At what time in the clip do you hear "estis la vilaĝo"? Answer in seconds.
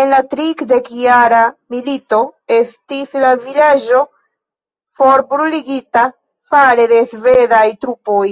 2.56-4.02